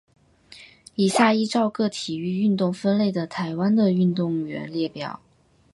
[0.95, 5.21] 以下依照各体育运动分类的台湾的运动员列表。